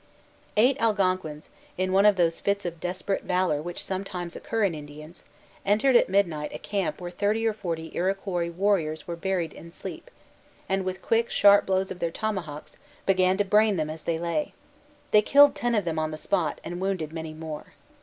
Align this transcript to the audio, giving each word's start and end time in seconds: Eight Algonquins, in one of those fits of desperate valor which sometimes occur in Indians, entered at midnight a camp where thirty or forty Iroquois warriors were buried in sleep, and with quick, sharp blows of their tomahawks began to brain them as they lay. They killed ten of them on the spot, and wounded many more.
Eight 0.57 0.81
Algonquins, 0.81 1.49
in 1.77 1.93
one 1.93 2.07
of 2.07 2.15
those 2.15 2.39
fits 2.41 2.65
of 2.65 2.79
desperate 2.79 3.21
valor 3.21 3.61
which 3.61 3.85
sometimes 3.85 4.35
occur 4.35 4.63
in 4.63 4.73
Indians, 4.73 5.23
entered 5.63 5.95
at 5.95 6.09
midnight 6.09 6.49
a 6.55 6.57
camp 6.57 6.99
where 6.99 7.11
thirty 7.11 7.45
or 7.45 7.53
forty 7.53 7.91
Iroquois 7.95 8.49
warriors 8.49 9.07
were 9.07 9.15
buried 9.15 9.53
in 9.53 9.71
sleep, 9.71 10.09
and 10.67 10.85
with 10.85 11.03
quick, 11.03 11.29
sharp 11.29 11.67
blows 11.67 11.91
of 11.91 11.99
their 11.99 12.09
tomahawks 12.09 12.79
began 13.05 13.37
to 13.37 13.45
brain 13.45 13.77
them 13.77 13.91
as 13.91 14.01
they 14.01 14.17
lay. 14.17 14.55
They 15.11 15.21
killed 15.21 15.53
ten 15.53 15.75
of 15.75 15.85
them 15.85 15.99
on 15.99 16.09
the 16.09 16.17
spot, 16.17 16.59
and 16.63 16.81
wounded 16.81 17.13
many 17.13 17.35
more. 17.35 17.73